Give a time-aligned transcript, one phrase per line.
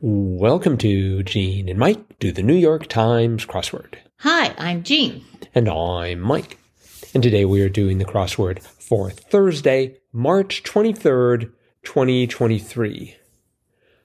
[0.00, 3.94] Welcome to Jean and Mike do the New York Times crossword.
[4.18, 5.24] Hi, I'm Jean.
[5.56, 6.56] And I'm Mike.
[7.14, 11.50] And today we are doing the crossword for Thursday, March 23rd,
[11.82, 13.16] 2023.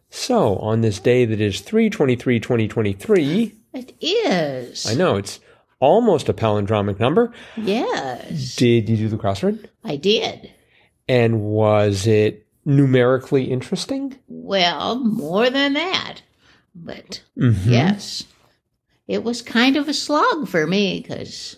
[0.09, 4.89] So, on this day that is 323 2023, It is.
[4.89, 5.39] I know it's
[5.80, 7.32] almost a palindromic number.
[7.55, 9.70] Yes, Did you do the crossword?
[9.84, 10.52] I did.
[11.07, 14.18] And was it numerically interesting?
[14.27, 16.21] Well, more than that.
[16.75, 17.65] But Mhm.
[17.65, 18.24] yes,
[19.07, 21.57] it was kind of a slog for me because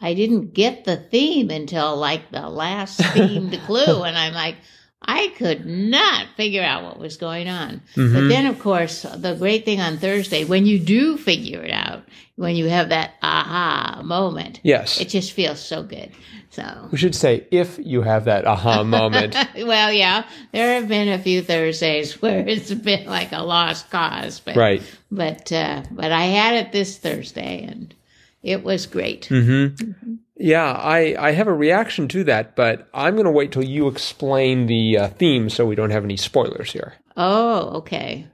[0.00, 4.02] I didn't get the theme until like the last themed clue.
[4.02, 4.56] And I'm like,
[5.04, 7.80] I could not figure out what was going on.
[7.94, 8.28] But Mhm.
[8.28, 12.02] then, of course, the great thing on Thursday, when you do figure it out,
[12.36, 15.00] when you have that aha moment, Yes.
[15.00, 16.10] it just feels so good.
[16.50, 19.34] So we should say if you have that aha moment.
[19.56, 24.40] well, yeah, there have been a few Thursdays where it's been like a lost cause,
[24.40, 24.82] but right.
[25.10, 27.94] but uh, but I had it this Thursday and
[28.42, 29.28] it was great.
[29.28, 30.14] Mm-hmm.
[30.36, 33.86] Yeah, I, I have a reaction to that, but I'm going to wait till you
[33.86, 36.94] explain the uh, theme so we don't have any spoilers here.
[37.16, 38.26] Oh, okay.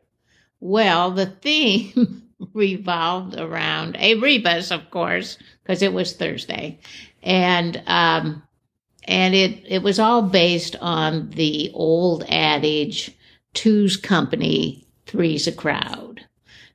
[0.61, 2.23] Well, the theme
[2.55, 6.79] revolved around a rebus, of course, because it was Thursday,
[7.23, 8.43] and um,
[9.05, 13.11] and it it was all based on the old adage,
[13.55, 16.25] two's company, three's a crowd.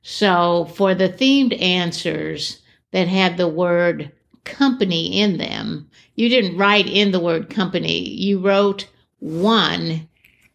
[0.02, 2.60] So for the themed answers
[2.94, 4.12] that had the word
[4.44, 8.08] company in them, you didn't write in the word company.
[8.08, 8.86] You wrote
[9.18, 10.08] one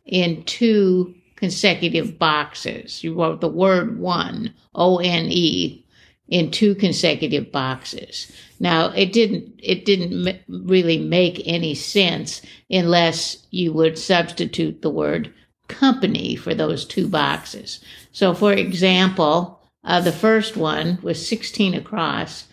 [0.06, 3.04] in two consecutive boxes.
[3.04, 5.86] You wrote the word one, O N E,
[6.30, 8.32] in two consecutive boxes.
[8.62, 14.90] Now, it didn't it didn't m- really make any sense unless you would substitute the
[14.90, 15.34] word
[15.68, 17.84] company for those two boxes.
[18.14, 22.46] So, for example, uh, the first one was 16 across,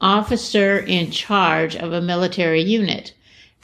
[0.00, 3.14] officer in charge of a military unit.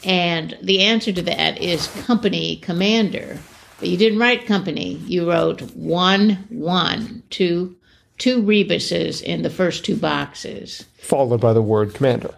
[0.04, 3.38] And the answer to that is company commander.
[3.81, 4.94] But you didn't write company.
[5.06, 7.76] You wrote one, one, two,
[8.19, 12.34] two rebuses in the first two boxes, Followed by the word commander.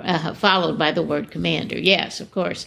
[0.00, 1.78] uh, followed by the word commander.
[1.78, 2.66] Yes, of course.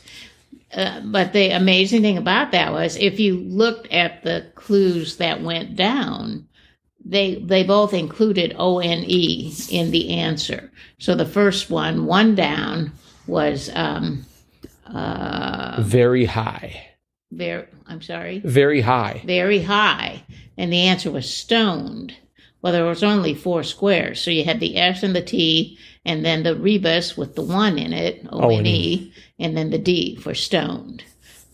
[0.74, 5.42] Uh, but the amazing thing about that was if you looked at the clues that
[5.42, 6.48] went down,
[7.06, 10.72] they they both included O N E in the answer.
[11.00, 12.92] So the first one, one down,
[13.28, 14.26] was um,
[14.88, 16.88] uh, Very high.
[17.32, 17.68] very.
[17.88, 18.40] I'm sorry.
[18.40, 19.22] Very high.
[19.26, 20.24] very high,
[20.58, 22.14] and the answer was stoned.
[22.62, 26.26] Well, there was only four squares, so you had the S and the T, and
[26.26, 30.16] then the rebus with the one in it, O N E, and then the D
[30.16, 31.04] for stoned.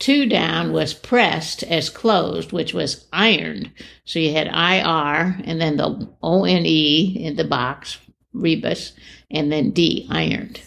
[0.01, 3.69] Two down was pressed as closed, which was ironed.
[4.03, 7.99] So you had I R, and then the O N E in the box,
[8.33, 8.93] rebus,
[9.29, 10.59] and then D ironed.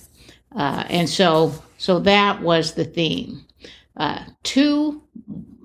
[0.55, 3.44] Uh, and so, so that was the theme.
[3.97, 5.03] Uh, two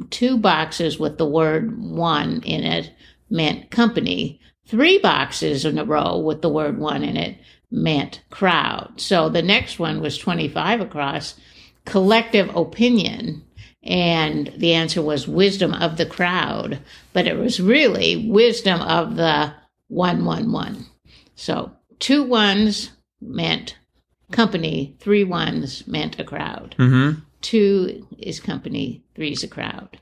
[0.10, 2.92] two boxes with the word one in it
[3.30, 4.42] meant company.
[4.66, 7.38] Three boxes in a row with the word one in it
[7.70, 8.94] meant crowd.
[8.98, 11.36] So the next one was 25 across,
[11.86, 13.44] collective opinion.
[13.84, 16.80] And the answer was wisdom of the crowd,
[17.14, 19.54] but it was really wisdom of the
[19.88, 20.86] 111.
[21.36, 22.92] So two ones
[23.22, 23.78] meant
[24.32, 27.22] company, three ones meant a crowd Mm-hmm.
[27.42, 30.00] two is company, three is a crowd.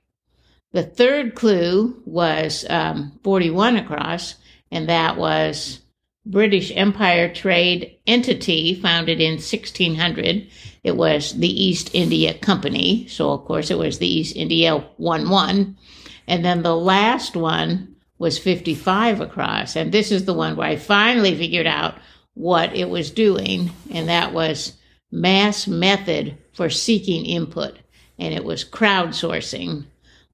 [0.73, 4.35] The third clue was um, 41 across,
[4.71, 5.79] and that was
[6.25, 10.47] British Empire trade entity founded in 1600.
[10.83, 15.29] It was the East India Company, so of course it was the East India 1
[15.29, 15.77] 1.
[16.27, 20.75] And then the last one was 55 across, and this is the one where I
[20.75, 21.95] finally figured out
[22.33, 24.73] what it was doing, and that was
[25.11, 27.77] mass method for seeking input,
[28.19, 29.85] and it was crowdsourcing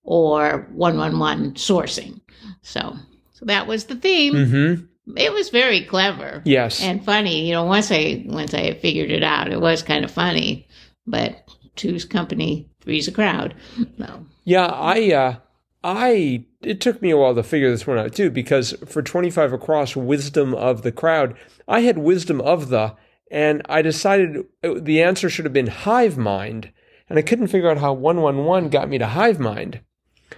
[0.03, 2.21] or 111 sourcing.
[2.61, 2.97] So,
[3.33, 4.33] so that was the theme.
[4.33, 4.85] Mm-hmm.
[5.17, 6.81] It was very clever Yes.
[6.81, 7.45] and funny.
[7.47, 10.67] You know, once I once I figured it out, it was kind of funny.
[11.05, 13.53] But two's company, three's a crowd.
[13.97, 15.35] So yeah, I uh
[15.83, 19.51] I it took me a while to figure this one out too, because for 25
[19.51, 21.35] across wisdom of the crowd,
[21.67, 22.95] I had wisdom of the
[23.29, 26.71] and I decided the answer should have been hive mind,
[27.09, 29.81] and I couldn't figure out how 111 got me to hive mind.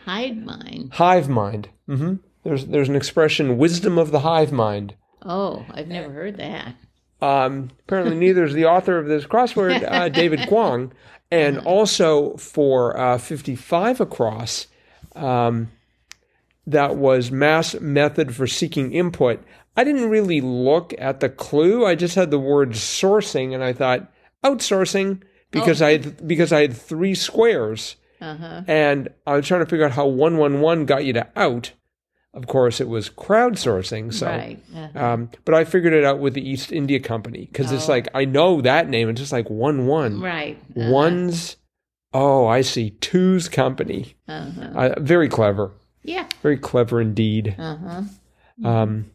[0.05, 0.89] hide mine.
[0.93, 1.69] Hive mind.
[1.87, 2.15] Mm-hmm.
[2.45, 4.95] There's there's an expression, wisdom of the hive mind.
[5.23, 6.75] Oh, I've never heard that.
[7.21, 10.93] Um, apparently, neither is the author of this crossword, uh, David Kwong.
[11.31, 14.67] And also for uh, 55 across,
[15.15, 15.69] um,
[16.67, 19.43] that was mass method for seeking input.
[19.75, 21.83] I didn't really look at the clue.
[21.85, 24.09] I just had the word sourcing and I thought
[24.43, 25.87] outsourcing because Oh.
[25.87, 28.61] I had because I had three squares Uh-huh.
[28.67, 31.71] and I was trying to figure out how 111 got you to out.
[32.35, 34.13] Of course, it was crowdsourcing.
[34.13, 34.59] So, right.
[34.75, 35.05] Uh-huh.
[35.05, 37.91] um, but I figured it out with the East India Company because it's Oh.
[37.93, 39.07] like I know that name.
[39.09, 40.57] It's just like one one right.
[40.77, 40.91] Uh-huh.
[40.91, 41.55] ones.
[42.13, 42.91] Oh, I see.
[42.91, 44.15] Two's company.
[44.27, 44.61] Uh-huh.
[44.75, 45.71] Uh, very clever.
[46.03, 46.27] Yeah.
[46.43, 47.55] Very clever indeed.
[47.57, 48.01] Uh-huh.
[48.63, 49.11] Um,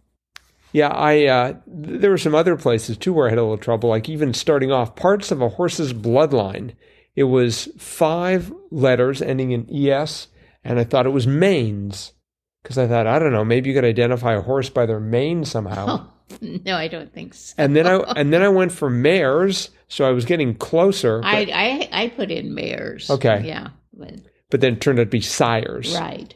[0.73, 3.59] yeah, I uh, th- there were some other places too where I had a little
[3.59, 3.91] trouble.
[3.91, 6.73] Like even starting off, parts of a horse's bloodline.
[7.17, 10.29] It was five letters ending in es,
[10.65, 12.13] and I thought it was manes
[12.63, 15.45] because I thought I don't know maybe you could identify a horse by their mane
[15.45, 16.07] somehow.
[16.41, 17.55] No, I don't think so.
[17.59, 21.19] And then I and then I went for mares, so I was getting closer.
[21.23, 23.11] But, I, I I put in mares.
[23.11, 23.43] Okay.
[23.45, 23.71] Yeah.
[23.93, 24.15] But,
[24.49, 25.93] but then it turned out to be sires.
[25.93, 26.33] right.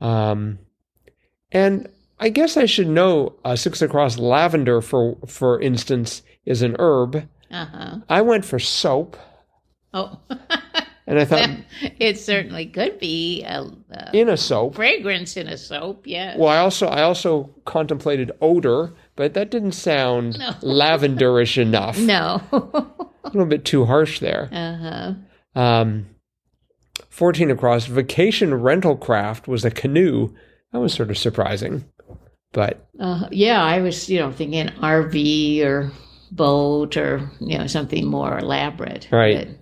[0.00, 0.58] Um,
[1.52, 1.86] and
[2.18, 7.28] I guess I should know uh, six across lavender, for for instance, is an herb.
[7.50, 7.98] Uh-huh.
[8.08, 9.18] I went for soap,
[9.92, 10.18] Oh.
[11.06, 11.48] and I thought
[11.98, 14.74] it certainly could be a, a in a soap.
[14.76, 16.36] fragrance in a soap, Yeah.
[16.36, 20.50] Well, I also I also contemplated odor, but that didn't sound No.
[20.62, 21.98] lavenderish enough.
[21.98, 22.40] No.
[23.24, 24.48] A little bit too harsh there.
[24.52, 25.14] uh-huh.
[25.60, 26.06] Um,
[27.10, 30.32] 14 across, vacation rental craft was a canoe.
[30.72, 31.84] That was sort of surprising.
[32.52, 35.90] But Uh, yeah, I was, you know, thinking RV or
[36.30, 39.08] boat or, you know, something more elaborate.
[39.10, 39.48] Right.
[39.48, 39.56] But,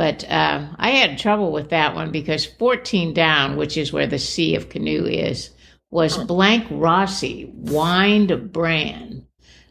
[0.00, 4.18] but um, I had trouble with that one because 14 down, which is where the
[4.18, 5.50] Sea of Canoe is,
[5.90, 9.26] was Blank Rossi, wined brand.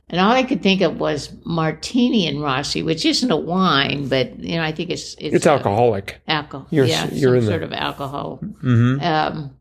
[0.08, 4.38] And all I could think of was Martini and Rossi, which isn't a wine, but,
[4.40, 6.22] you know, I think it's it's a- alcoholic.
[6.28, 6.68] alcohol.
[6.70, 8.36] You're- yeah, you're some in the- sort of alcohol.
[8.62, 9.52] hmm Um,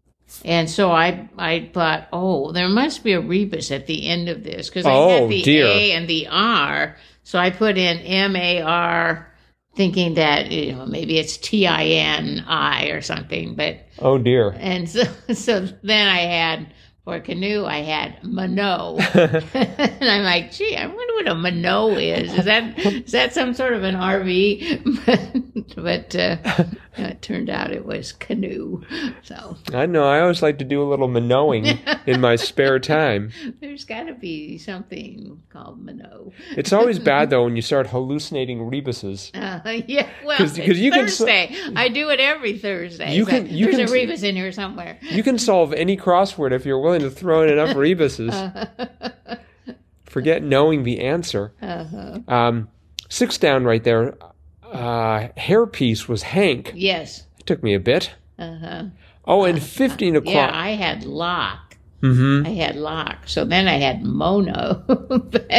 [0.44, 4.44] and so I I thought, oh, there must be a rebus at the end of
[4.44, 5.64] this because I Oh, had the dear.
[5.66, 6.96] A and the R.
[7.22, 9.32] So I put in M A R,
[9.78, 13.54] thinking that you know maybe it's T I N I or something.
[13.54, 14.50] But Oh dear.
[14.58, 16.66] and so so then I had
[17.08, 22.34] for canoe I had Minot, and I'm like, gee, I wonder what a Minot is.
[22.34, 25.74] Is that is that some sort of an RV?
[25.76, 26.36] but uh,
[26.98, 28.82] it turned out it was canoe.
[29.22, 30.04] So I know.
[30.04, 33.30] I always like to do a little minowing in my spare time.
[33.60, 36.32] there's got to be something called Minot.
[36.58, 39.30] It's always bad though when you start hallucinating rebuses.
[39.34, 41.56] Uh, yeah, well, 'Cause- 'cause you can s- Thursday.
[41.74, 43.14] I do it every Thursday.
[43.14, 44.98] You So can- you there's can a rebus in here somewhere.
[45.00, 48.34] You can solve any crossword if you're willing to throw in enough rebuses.
[50.04, 51.52] Forget knowing the answer.
[51.60, 52.20] Uh-huh.
[52.28, 52.68] Um,
[53.08, 54.14] six down right there.
[54.62, 56.72] Uh, hairpiece was Hank.
[56.74, 57.24] Yes.
[57.38, 58.12] It took me a bit.
[58.38, 58.84] Uh-huh.
[59.26, 60.34] Oh, and 15 o'clock.
[60.34, 61.76] Yeah, I had lock.
[62.00, 63.28] hmm I had lock.
[63.28, 65.50] So then I had mono, but,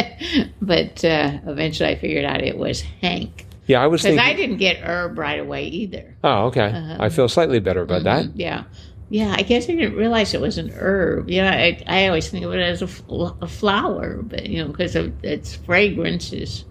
[0.60, 4.18] but uh, eventually I figured out it was Hank Yeah, I was because.
[4.18, 6.16] I didn't get herb right away either.
[6.24, 6.66] oh, okay.
[6.72, 6.96] Uh-huh.
[6.98, 8.26] I feel slightly better about that.
[8.26, 8.64] Mhm, Yeah.
[9.10, 11.28] Yeah, I guess I didn't realize it was an herb.
[11.28, 14.68] Yeah, I, I always think of it as a, fl- a flower, but you know,
[14.70, 16.64] because of its fragrance is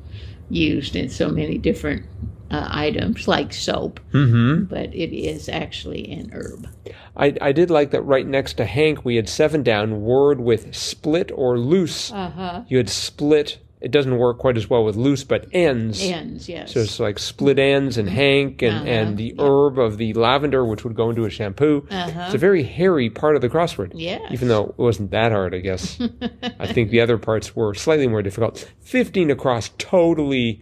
[0.49, 2.05] used in so many different
[2.49, 3.99] uh, items, like soap.
[4.11, 6.67] hmm But it is actually an herb.
[7.15, 10.73] I, I did like that right next to Hank, we had seven down, word with
[10.73, 12.11] split or loose.
[12.11, 12.61] Uh huh.
[12.69, 13.59] You had split.
[13.81, 16.01] It doesn't work quite as well with loose, but ends.
[16.03, 16.73] Ends, yes.
[16.73, 19.41] So it's like split ends and Hank and, Uh-huh, and the yeah.
[19.43, 21.87] herb of the lavender, which would go into a shampoo.
[21.89, 22.23] Uh-huh.
[22.25, 23.93] It's a very hairy part of the crossword.
[23.95, 24.21] Yes.
[24.31, 25.97] Even though it wasn't that hard, I guess.
[26.59, 28.69] I think the other parts were slightly more difficult.
[28.81, 30.61] 15 across totally,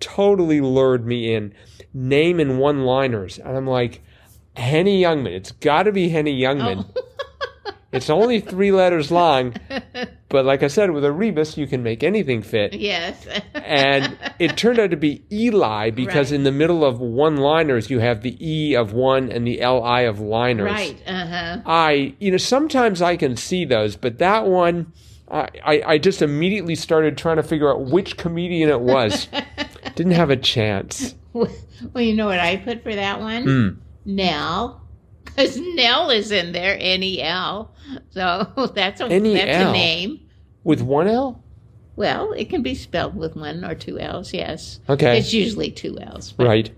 [0.00, 1.54] totally lured me in.
[1.94, 3.38] Name and one liners.
[3.38, 4.02] And I'm like,
[4.56, 5.32] Henny Youngman.
[5.32, 6.84] It's got to be Henny Youngman.
[6.94, 7.72] Oh.
[7.92, 9.54] it's only three letters long.
[10.30, 12.74] But like I said, with a rebus, you can make anything fit.
[12.74, 13.26] yes.
[13.54, 16.36] And it turned out to be Eli because Right.
[16.36, 20.04] in the middle of one liners, you have the E of one and the LI
[20.04, 20.70] of liners.
[20.70, 21.02] right.
[21.06, 21.56] Uh huh.
[21.64, 24.92] I, you know, sometimes I can see those, but that one,
[25.30, 29.28] I, I, I just immediately started trying to figure out which comedian it was.
[29.94, 31.14] Didn't have a chance.
[31.32, 31.48] Well,
[32.04, 33.42] you know what I put for that one?
[33.44, 33.68] Hmm.
[34.04, 34.82] Nell.
[35.28, 37.74] Because Nell is in there, N E L.
[38.10, 39.70] So that's a, that's N-E-L?
[39.70, 40.20] a name.
[40.64, 41.42] With one L?
[41.96, 44.78] Well, it can be spelled with one or two L's, yes.
[44.88, 45.18] Okay.
[45.18, 46.32] It's usually two L's.
[46.32, 46.70] But, Right.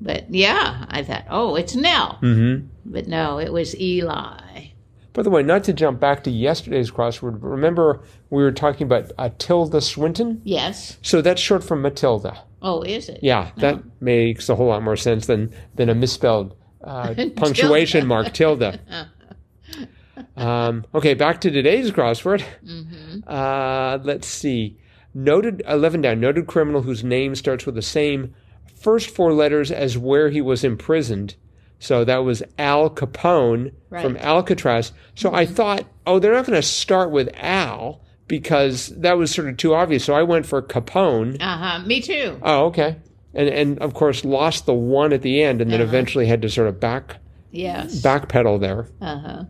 [0.00, 2.18] But yeah, I thought, oh, it's Nell.
[2.22, 2.66] Mm-hmm.
[2.86, 4.68] But no, it was Eli.
[5.12, 8.86] By the way, not to jump back to yesterday's crossword, but remember we were talking
[8.86, 10.40] about uh, Tilda Swinton?
[10.44, 10.98] Yes.
[11.02, 12.44] So that's short for Matilda.
[12.62, 13.20] Oh, is it?
[13.22, 18.32] Yeah, that makes a whole lot more sense than than a misspelled uh, punctuation mark
[18.32, 18.80] tilde.
[20.36, 22.42] um, okay, back to today's crossword.
[22.64, 24.78] hmm Uh, let's see.
[25.14, 26.20] Noted 11 down.
[26.20, 28.34] Noted criminal whose name starts with the same
[28.76, 31.34] first four letters as where he was imprisoned.
[31.78, 33.72] So that was Al Capone
[34.02, 34.92] from Alcatraz.
[35.14, 39.48] So I thought, oh, they're not going to start with Al because that was sort
[39.48, 40.04] of too obvious.
[40.04, 41.40] So I went for Capone.
[41.40, 41.78] Uh huh.
[41.86, 42.38] Me too.
[42.42, 42.96] Oh, okay.
[43.34, 45.88] And and of course lost the one at the end, and then Uh-huh.
[45.88, 47.18] eventually had to sort of back
[47.52, 48.00] Yes.
[48.02, 48.86] backpedal there.
[49.00, 49.44] Uh huh.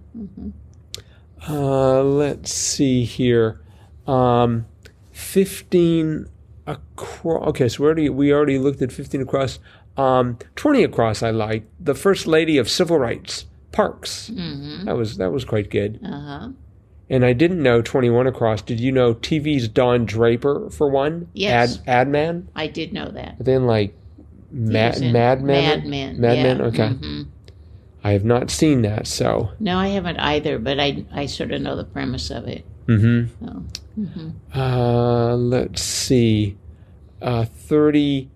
[1.49, 3.61] Uh, let's see here.
[4.07, 4.67] Um,
[5.13, 6.27] 15
[6.67, 7.49] across.
[7.49, 9.59] Okay, so we already, we already looked at 15 across.
[9.97, 11.65] Um, 20 across, I like.
[11.79, 14.31] The First Lady of Civil Rights, Parks.
[14.33, 14.85] Mm-hmm.
[14.85, 16.01] That was that was quite good.
[16.05, 16.49] Uh huh.
[17.11, 18.63] And I didn't know 21 across.
[18.63, 21.29] Did you know TV's Don Draper for one?
[21.35, 21.79] Yes.
[21.79, 22.49] Ad, ad Man?
[22.55, 23.37] I did know that.
[23.37, 23.95] But then like
[24.53, 25.43] Mad, Mad Men?
[25.43, 26.21] Mad Men.
[26.21, 26.43] Mad yeah.
[26.45, 26.61] Men?
[26.63, 26.89] Okay.
[26.89, 27.27] Mhm.
[28.03, 29.51] I have not seen that, so.
[29.61, 32.65] No, I haven't either, but I I sort of know the premise of it.
[32.87, 33.65] hmm So.
[33.97, 36.57] hmm Uh, let's see.
[37.21, 38.31] Uh, 30,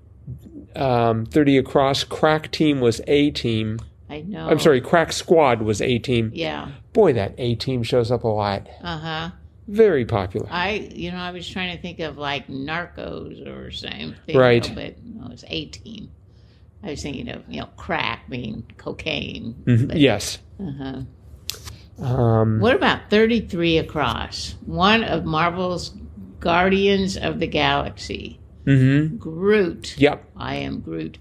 [0.77, 2.05] um, 30 across.
[2.05, 3.79] Crack team was A team.
[4.15, 4.49] I know.
[4.49, 6.31] I'm sorry, crack squad was A team.
[6.35, 6.71] Yeah.
[6.93, 8.69] Boy, that A team shows up a lot.
[8.83, 9.31] Uh huh.
[9.67, 10.47] Very popular.
[10.51, 14.15] I, you know, I was trying to think of like Narcos or something.
[14.35, 14.63] Right.
[14.69, 16.11] you know, but no, it's 18.
[16.83, 19.55] I was thinking of, you know, crack being cocaine.
[19.65, 20.39] Mhm, but- Yes.
[20.61, 21.01] Uh-huh.
[22.05, 24.57] Um, What about 33 across?
[24.67, 25.95] One of Marvel's
[26.41, 28.41] Guardians of the Galaxy.
[28.67, 29.17] Mm-hmm.
[29.17, 29.95] Groot.
[29.99, 30.29] Yep.
[30.37, 31.19] I am Groot.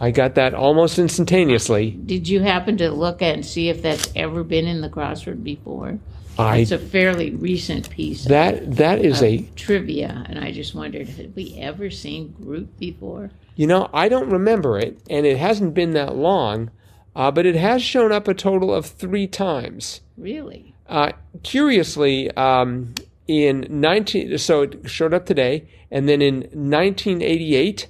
[0.00, 1.92] I got that almost instantaneously.
[1.92, 5.44] Did you happen to look at and see if that's ever been in the crossword
[5.44, 5.98] before?
[6.36, 10.74] I It's a fairly recent piece that that is of a trivia, and I just
[10.74, 13.30] wondered, had we ever seen Groot before?
[13.54, 16.70] you know I don't remember it, and it hasn't been that long,
[17.14, 20.00] uh, but it has shown up a total of three times.
[20.16, 20.74] Really?
[20.88, 21.12] Uh,
[21.44, 22.94] curiously, um,
[23.28, 27.86] in 19, so it showed up today, and then in 1988,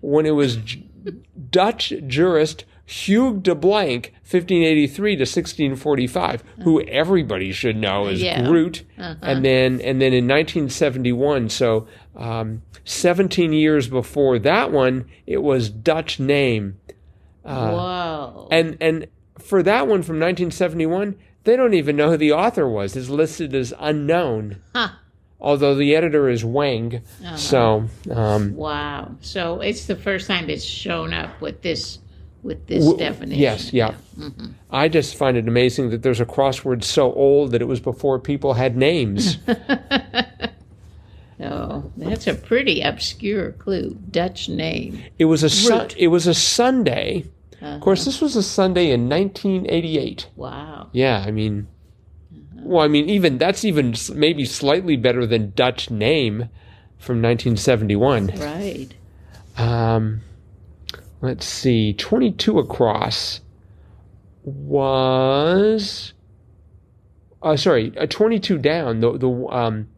[0.00, 0.56] when it was
[1.50, 8.46] Dutch jurist Hugo de Blanc, 1583 to 1645, who everybody should know as Yeah.
[8.46, 9.14] Groot, Uh-huh.
[9.22, 11.86] and then and then in 1971, so
[12.16, 16.78] um, 17 years before that one, it was Dutch name.
[17.44, 18.48] Uh, Whoa.
[18.50, 19.06] and and
[19.38, 21.14] for that one from 1971,
[21.44, 22.96] they don't even know who the author was.
[22.96, 24.88] It's listed as unknown, Huh.
[25.40, 26.96] Although the editor is Weng.
[26.96, 27.36] Uh-huh.
[27.36, 29.12] So um, Wow.
[29.20, 31.98] So it's the first time it's shown up with this
[32.42, 33.40] with this W- definition.
[33.40, 33.94] yes, yeah.
[34.16, 34.54] Mhm.
[34.70, 38.18] I just find it amazing that there's a crossword so old that it was before
[38.18, 39.38] people had names.
[41.40, 43.96] Oh, that's a pretty obscure clue.
[44.10, 45.00] Dutch name.
[45.20, 47.26] it was a it was a Sunday.
[47.62, 47.74] Uh-huh.
[47.76, 50.30] Of course, this was a Sunday in 1988.
[50.34, 50.88] Wow.
[50.92, 51.68] Yeah, I mean,
[52.68, 56.48] well, I mean, even that's even maybe slightly better than Dutch name
[56.98, 58.26] from 1971.
[58.36, 58.88] Right.
[59.56, 60.20] Um,
[61.20, 63.40] let's see, 22 across
[64.44, 66.12] was,
[67.42, 69.00] uh, sorry, uh, 22 down.
[69.00, 69.88] The the um,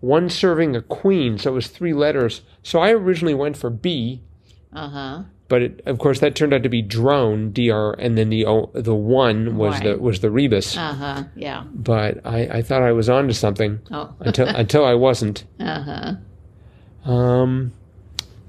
[0.00, 2.42] one serving a queen, so it was three letters.
[2.62, 4.22] So I originally went for B,
[4.72, 5.22] Uh huh.
[5.48, 8.94] But it, of course that turned out to be drone, dr, and then the the
[8.94, 10.76] one was the was the rebus.
[10.76, 11.24] Uh huh.
[11.34, 11.64] Yeah.
[11.72, 14.14] But I, I thought I was onto something Oh.
[14.20, 15.44] until until I wasn't.
[15.60, 15.82] uh
[17.04, 17.10] huh.
[17.10, 17.72] Um,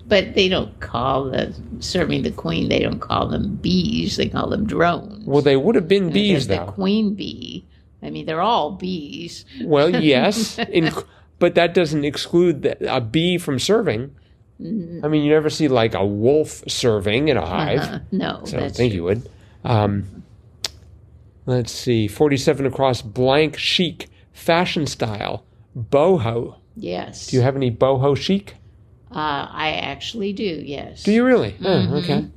[0.08, 2.68] But they don't call the serving the queen.
[2.70, 4.18] They don't call them bees.
[4.18, 5.26] They call them drones.
[5.26, 6.66] well, they would have been bees the though.
[6.66, 7.66] queen bee.
[8.02, 9.46] I mean, they're all bees.
[9.62, 10.90] Well, yes, in,
[11.38, 14.16] but that doesn't exclude the, a bee from serving.
[14.62, 17.80] Mm, I mean, you never see like a wolf serving in a hive.
[17.80, 18.00] uh-huh.
[18.12, 19.30] No, so I don't think you would.
[19.64, 20.24] Um,
[21.46, 25.46] let's see, forty-seven across, blank chic, fashion style,
[25.78, 26.56] boho.
[26.76, 27.28] yes.
[27.28, 28.56] Do you have any boho chic?
[29.12, 30.44] Uh, I actually do.
[30.44, 31.04] Yes.
[31.04, 31.52] Do you really?
[31.54, 31.94] Mm-hmm.
[31.94, 32.28] Oh, okay.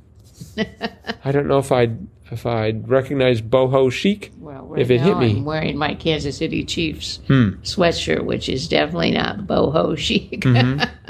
[1.23, 4.31] I don't know if I'd if I'd recognize boho chic.
[4.39, 5.31] Well, right If it hit me.
[5.37, 7.49] I'm wearing my Kansas City Chiefs Hmm.
[7.61, 10.41] sweatshirt, which is definitely not boho chic.
[10.41, 10.83] Mm-hmm.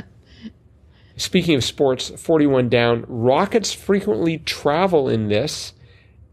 [1.24, 5.72] Speaking of sports, 41 down, Rockets frequently travel in this,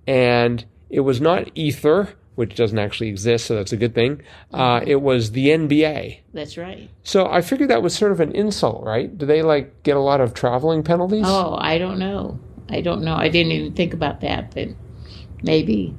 [0.05, 4.21] and it was not Ether, which doesn't actually exist, so that's a good thing.
[4.53, 6.19] Uh, it was the NBA.
[6.35, 6.91] That's right.
[7.05, 9.17] So I figured that was sort of an insult, right?
[9.17, 11.23] Do they like get a lot of traveling penalties?
[11.25, 12.41] Oh, I don't know.
[12.69, 13.15] I don't know.
[13.15, 14.71] I didn't even think about that, but
[15.41, 15.95] maybe.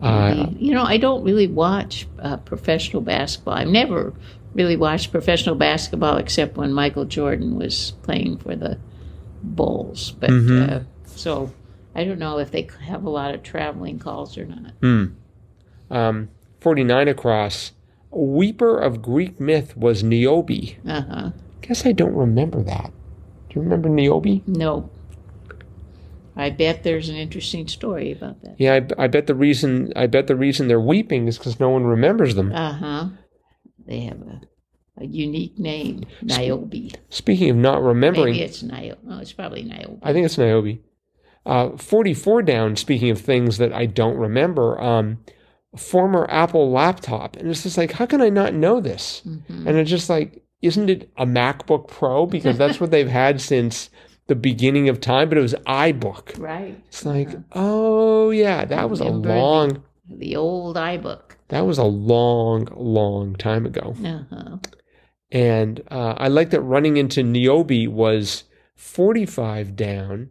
[0.00, 0.56] Uh, maybe.
[0.58, 3.52] you know, I don't really watch uh, professional basketball.
[3.52, 4.14] I've never
[4.54, 8.78] really watched professional basketball except when Michael Jordan was playing for the
[9.42, 10.12] Bulls.
[10.20, 10.70] But Mhm.
[10.70, 11.50] uh, so
[11.94, 14.72] I don't know if they have a lot of traveling calls or not.
[14.80, 15.04] hmm.
[15.90, 16.28] Um,
[16.60, 17.72] 49 across.
[18.12, 20.50] Weeper of Greek myth was Niobe.
[20.86, 21.30] Uh huh.
[21.62, 22.92] Guess I don't remember that.
[23.48, 24.42] Do you remember Niobe?
[24.46, 24.90] No.
[26.36, 28.54] I bet there's an interesting story about that.
[28.58, 31.70] Yeah, I, I bet the reason I bet the reason they're weeping is because no
[31.70, 32.52] one remembers them.
[32.52, 33.04] Uh huh.
[33.90, 34.40] They have a,
[34.98, 36.92] a unique name, Niobe.
[37.08, 38.98] Speaking of not remembering, Maybe it's Niobe.
[39.10, 39.98] Oh, it's probably Niobe.
[40.00, 40.78] I think it's Niobe.
[41.44, 45.18] Uh, 44 down, speaking of things that I don't remember, um,
[45.76, 47.36] former Apple laptop.
[47.36, 49.22] And it's just like, how can I not know this?
[49.26, 49.66] Mhm.
[49.66, 52.26] And it's just like, isn't it a MacBook Pro?
[52.26, 53.90] Because that's what they've had since
[54.28, 56.38] the beginning of time, but it was iBook.
[56.38, 56.80] Right.
[56.86, 61.22] It's like, oh yeah, that was a long, The old iBook.
[61.48, 63.94] that was a long, long time ago.
[64.04, 64.56] Uh huh.
[65.32, 70.30] And uh, I like that running into Niobe was 45 down.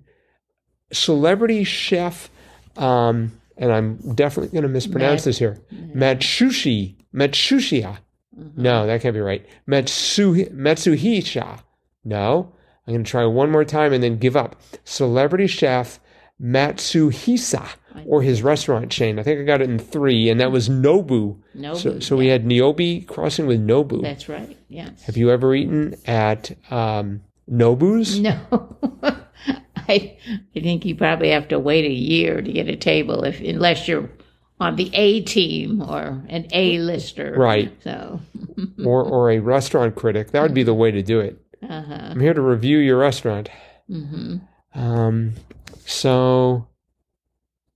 [0.92, 2.30] Celebrity chef,
[2.76, 5.62] um, and I'm definitely going to mispronounce Mat- this here.
[5.96, 8.00] Matsushi, Matsushia.
[8.56, 9.46] No, that can't be right.
[9.68, 11.60] Matsu, Matsuhisha.
[12.04, 12.54] No,
[12.88, 14.60] I'm going to try one more time and then give up.
[14.84, 16.00] Celebrity chef
[16.42, 17.68] Matsuhisa,
[18.06, 19.20] or his restaurant chain.
[19.20, 21.38] I think I got it in three, and that was Nobu.
[21.54, 21.74] No.
[21.74, 24.02] So, so we had Niobe crossing with Nobu.
[24.02, 24.58] That's right.
[24.70, 25.04] Yes.
[25.04, 28.20] Have you ever eaten at um, Nobu's?
[28.20, 28.38] No.
[29.88, 30.18] I
[30.56, 33.88] I think you probably have to wait a year to get a table if unless
[33.88, 34.10] you're
[34.60, 37.34] on the A team or an A lister.
[37.38, 37.72] Right.
[37.84, 38.20] So
[38.86, 40.32] Or, or a restaurant critic?
[40.32, 41.42] That would be the way to do it.
[41.68, 41.94] uh huh.
[42.12, 43.50] I'm here to review your restaurant.
[43.88, 44.38] hmm
[44.76, 45.34] Um,
[45.90, 46.68] so,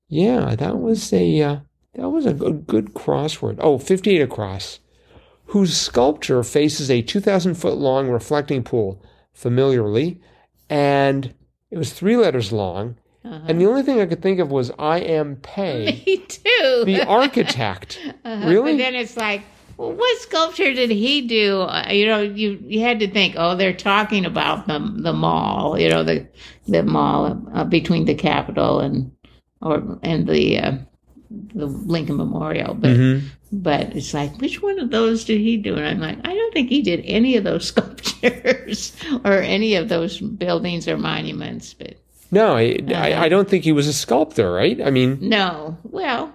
[0.08, 1.58] yeah, that was a uh,
[1.96, 3.58] that was a good, good crossword.
[3.60, 4.80] Oh, 58 across.
[5.48, 9.04] Whose sculpture faces a 2,000 foot long reflecting pool
[9.34, 10.22] familiarly,
[10.70, 11.34] and
[11.72, 12.98] it was three letters long.
[13.26, 13.40] Uh-huh.
[13.48, 15.00] And the only thing I could think of was I.
[15.00, 15.38] M.
[15.38, 16.84] Pei, Me too.
[16.86, 18.00] the architect.
[18.26, 18.48] Uh-huh.
[18.48, 18.74] Really?
[18.74, 19.42] But then it's like,
[19.78, 21.62] well, what sculpture did he do?
[21.62, 25.78] Uh, you know, you you had to think, oh, they're talking about the the mall.
[25.80, 26.28] You know, the
[26.68, 29.12] the mall uh, between the Capitol and
[29.62, 30.72] or and the uh,
[31.56, 32.74] the Lincoln Memorial.
[32.76, 33.22] But Mhm.
[33.52, 35.76] but it's like, which one of those did he do?
[35.76, 39.90] And I'm like, I don't think he did any of those sculptures or any of
[39.90, 41.74] those buildings or monuments.
[41.74, 41.96] But
[42.32, 44.82] No, I, I, I don't think he was a sculptor, right?
[44.82, 46.32] I mean, no, well,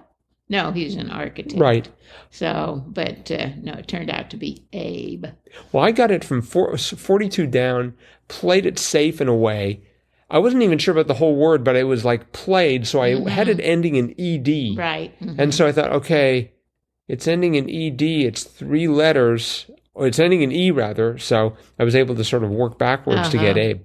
[0.49, 1.59] no, he's an architect.
[1.59, 1.87] right.
[2.31, 5.25] So, but uh, no, it turned out to be Abe.
[5.71, 7.93] Well, I got it from four, 42 down,
[8.27, 9.81] played it safe in a way.
[10.31, 13.29] I wasn't even sure about the whole word, but it was like played, so I
[13.29, 14.77] had it ending in ed.
[14.77, 15.19] Right.
[15.19, 15.39] Mhm.
[15.39, 16.51] And so I thought, okay,
[17.07, 18.01] it's ending in ed.
[18.01, 21.17] It's three letters, or it's ending in e rather.
[21.17, 23.67] So I was able to sort of work backwards to get Uh-huh.
[23.69, 23.81] Abe.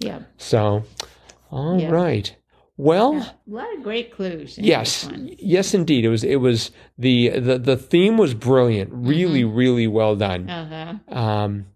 [0.00, 0.22] Yeah.
[0.38, 0.84] So,
[1.52, 2.34] all right.
[2.76, 2.84] Yeah.
[2.84, 4.58] Well, A lot of great clues.
[4.58, 5.08] yes,
[5.38, 6.04] yes, indeed.
[6.04, 6.24] It was.
[6.24, 8.90] It was the the the theme was brilliant.
[8.92, 9.56] Really, Mm-hmm.
[9.56, 10.50] really well done.
[10.50, 11.16] Uh-huh.
[11.16, 11.66] Um,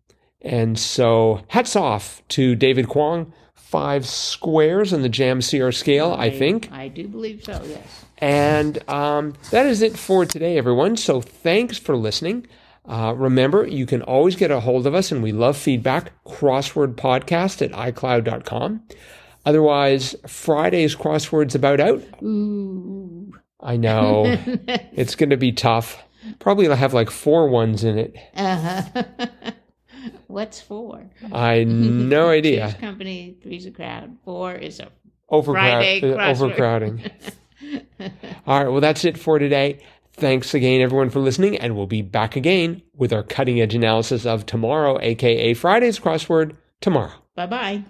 [0.42, 3.32] and so, hats off to David Kwong.
[3.54, 6.70] Five squares on the JAMCR scale, I think.
[6.72, 8.06] I do believe so, yes.
[8.16, 10.96] And um, that is it for today, everyone.
[10.96, 12.46] So thanks for listening.
[12.86, 16.12] Uh, remember, you can always get a hold of us, and we love feedback.
[16.24, 18.82] Crosswordpodcast at iCloud.com.
[19.48, 22.02] Otherwise, Friday's crossword's about out.
[22.22, 23.32] Ooh.
[23.60, 24.24] I know
[24.92, 26.02] it's going to be tough.
[26.38, 28.14] Probably I'll have like four ones in it.
[28.36, 29.04] Uh-huh.
[30.26, 31.08] What's four?
[31.32, 32.76] I no idea.
[32.78, 34.18] company, three's a crowd.
[34.22, 34.88] Four is a
[35.30, 37.10] Overcrowd- Friday uh, overcrowding.
[38.46, 38.68] All right.
[38.68, 39.80] Well, that's it for today.
[40.12, 44.26] Thanks again, everyone, for listening, and we'll be back again with our cutting edge analysis
[44.26, 47.12] of tomorrow, aka Friday's crossword, tomorrow.
[47.34, 47.84] bye bye.